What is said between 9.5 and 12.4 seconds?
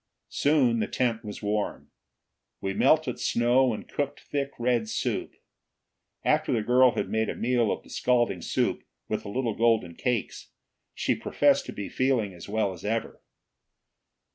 golden cakes, she professed to be feeling